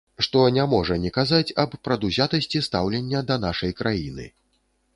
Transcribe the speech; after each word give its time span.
Што 0.25 0.39
не 0.53 0.63
можа 0.71 0.95
не 1.03 1.11
казаць 1.17 1.53
аб 1.65 1.75
прадузятасці 1.87 2.63
стаўлення 2.69 3.21
да 3.31 3.39
нашай 3.47 3.79
краіны. 3.83 4.25